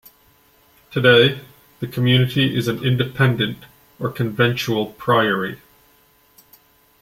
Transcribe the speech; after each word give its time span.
Today, 0.89 1.41
the 1.79 1.85
community 1.85 2.57
is 2.57 2.67
an 2.67 2.83
Independent 2.83 3.65
or 3.99 4.09
Conventual 4.09 4.87
Priory. 4.97 5.61